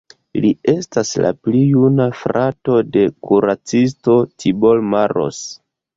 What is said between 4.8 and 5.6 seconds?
Maros.